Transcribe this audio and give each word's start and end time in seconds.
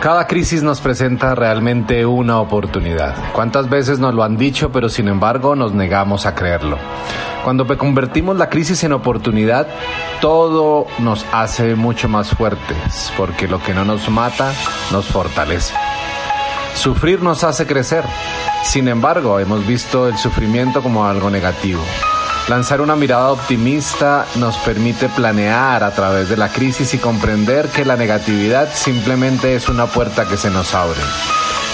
Cada 0.00 0.28
crisis 0.28 0.62
nos 0.62 0.80
presenta 0.80 1.34
realmente 1.34 2.06
una 2.06 2.40
oportunidad. 2.40 3.16
¿Cuántas 3.32 3.68
veces 3.68 3.98
nos 3.98 4.14
lo 4.14 4.22
han 4.22 4.36
dicho, 4.36 4.70
pero 4.70 4.88
sin 4.88 5.08
embargo 5.08 5.56
nos 5.56 5.74
negamos 5.74 6.24
a 6.24 6.36
creerlo? 6.36 6.78
Cuando 7.42 7.66
convertimos 7.76 8.36
la 8.36 8.48
crisis 8.48 8.84
en 8.84 8.92
oportunidad, 8.92 9.66
todo 10.20 10.86
nos 11.00 11.26
hace 11.32 11.74
mucho 11.74 12.08
más 12.08 12.30
fuertes, 12.30 13.12
porque 13.16 13.48
lo 13.48 13.60
que 13.60 13.74
no 13.74 13.84
nos 13.84 14.08
mata 14.08 14.52
nos 14.92 15.06
fortalece. 15.06 15.74
Sufrir 16.74 17.20
nos 17.20 17.42
hace 17.42 17.66
crecer. 17.66 18.04
Sin 18.62 18.86
embargo, 18.86 19.40
hemos 19.40 19.66
visto 19.66 20.06
el 20.06 20.16
sufrimiento 20.16 20.80
como 20.80 21.06
algo 21.06 21.28
negativo. 21.28 21.82
Lanzar 22.48 22.80
una 22.80 22.96
mirada 22.96 23.30
optimista 23.30 24.24
nos 24.36 24.56
permite 24.58 25.08
planear 25.10 25.84
a 25.84 25.90
través 25.90 26.30
de 26.30 26.36
la 26.36 26.48
crisis 26.48 26.94
y 26.94 26.98
comprender 26.98 27.68
que 27.68 27.84
la 27.84 27.96
negatividad 27.96 28.68
simplemente 28.72 29.54
es 29.54 29.68
una 29.68 29.86
puerta 29.86 30.26
que 30.26 30.38
se 30.38 30.50
nos 30.50 30.74
abre. 30.74 31.00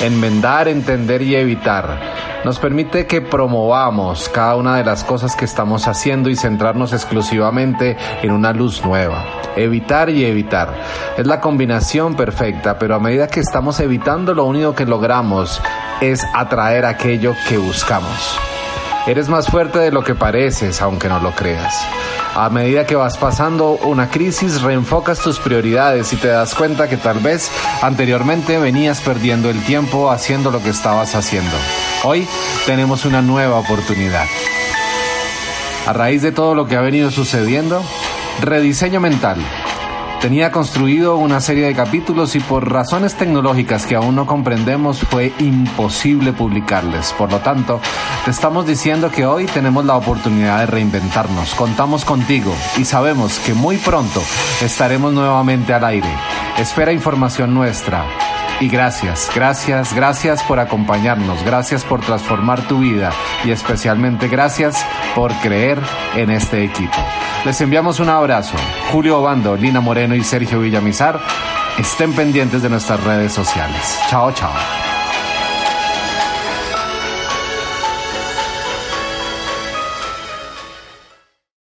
Enmendar, 0.02 0.66
entender 0.66 1.22
y 1.22 1.36
evitar 1.36 2.24
nos 2.44 2.58
permite 2.58 3.06
que 3.06 3.22
promovamos 3.22 4.28
cada 4.28 4.56
una 4.56 4.76
de 4.76 4.84
las 4.84 5.02
cosas 5.02 5.34
que 5.34 5.46
estamos 5.46 5.88
haciendo 5.88 6.28
y 6.28 6.36
centrarnos 6.36 6.92
exclusivamente 6.92 7.96
en 8.22 8.32
una 8.32 8.52
luz 8.52 8.84
nueva. 8.84 9.24
Evitar 9.56 10.10
y 10.10 10.26
evitar. 10.26 10.74
Es 11.16 11.26
la 11.26 11.40
combinación 11.40 12.16
perfecta, 12.16 12.78
pero 12.78 12.94
a 12.94 13.00
medida 13.00 13.28
que 13.28 13.40
estamos 13.40 13.80
evitando 13.80 14.34
lo 14.34 14.44
único 14.44 14.74
que 14.74 14.84
logramos 14.84 15.62
es 16.02 16.22
atraer 16.34 16.84
aquello 16.84 17.34
que 17.48 17.56
buscamos. 17.56 18.38
Eres 19.06 19.28
más 19.28 19.48
fuerte 19.48 19.78
de 19.78 19.92
lo 19.92 20.02
que 20.02 20.14
pareces, 20.14 20.80
aunque 20.80 21.10
no 21.10 21.20
lo 21.20 21.32
creas. 21.32 21.86
A 22.34 22.48
medida 22.48 22.86
que 22.86 22.96
vas 22.96 23.18
pasando 23.18 23.72
una 23.82 24.08
crisis, 24.08 24.62
reenfocas 24.62 25.18
tus 25.18 25.38
prioridades 25.38 26.10
y 26.14 26.16
te 26.16 26.28
das 26.28 26.54
cuenta 26.54 26.88
que 26.88 26.96
tal 26.96 27.18
vez 27.18 27.50
anteriormente 27.82 28.58
venías 28.58 29.02
perdiendo 29.02 29.50
el 29.50 29.62
tiempo 29.64 30.10
haciendo 30.10 30.50
lo 30.50 30.62
que 30.62 30.70
estabas 30.70 31.14
haciendo. 31.14 31.54
Hoy 32.02 32.26
tenemos 32.64 33.04
una 33.04 33.20
nueva 33.20 33.58
oportunidad. 33.58 34.24
A 35.86 35.92
raíz 35.92 36.22
de 36.22 36.32
todo 36.32 36.54
lo 36.54 36.66
que 36.66 36.76
ha 36.76 36.80
venido 36.80 37.10
sucediendo, 37.10 37.82
rediseño 38.40 39.00
mental 39.00 39.36
Tenía 40.24 40.50
construido 40.50 41.16
una 41.16 41.38
serie 41.42 41.66
de 41.66 41.74
capítulos 41.74 42.34
y 42.34 42.40
por 42.40 42.72
razones 42.72 43.14
tecnológicas 43.14 43.84
que 43.84 43.94
aún 43.94 44.16
no 44.16 44.24
comprendemos 44.24 45.00
fue 45.00 45.34
imposible 45.38 46.32
publicarles. 46.32 47.12
Por 47.12 47.30
lo 47.30 47.40
tanto, 47.40 47.78
te 48.24 48.30
estamos 48.30 48.66
diciendo 48.66 49.10
que 49.10 49.26
hoy 49.26 49.44
tenemos 49.46 49.84
la 49.84 49.96
oportunidad 49.96 50.60
de 50.60 50.66
reinventarnos. 50.66 51.54
Contamos 51.54 52.04
contigo 52.04 52.54
y 52.78 52.84
sabemos 52.84 53.38
que 53.40 53.52
muy 53.52 53.76
pronto 53.76 54.22
estaremos 54.62 55.12
nuevamente 55.12 55.74
al 55.74 55.84
aire. 55.84 56.08
Espera 56.56 56.92
información 56.92 57.52
nuestra. 57.52 58.04
Y 58.60 58.68
gracias, 58.68 59.30
gracias, 59.34 59.92
gracias 59.92 60.42
por 60.44 60.58
acompañarnos, 60.58 61.44
gracias 61.44 61.84
por 61.84 62.00
transformar 62.00 62.62
tu 62.62 62.78
vida 62.78 63.10
y 63.44 63.50
especialmente 63.50 64.28
gracias 64.28 64.86
por 65.14 65.32
creer 65.34 65.78
en 66.14 66.30
este 66.30 66.64
equipo. 66.64 66.96
Les 67.44 67.60
enviamos 67.60 68.00
un 68.00 68.08
abrazo. 68.08 68.56
Julio 68.90 69.18
Obando, 69.18 69.56
Lina 69.56 69.80
Moreno 69.80 70.14
y 70.14 70.24
Sergio 70.24 70.60
Villamizar 70.60 71.20
estén 71.78 72.14
pendientes 72.14 72.62
de 72.62 72.70
nuestras 72.70 73.02
redes 73.02 73.32
sociales. 73.32 73.98
Chao, 74.08 74.32
chao. 74.32 74.93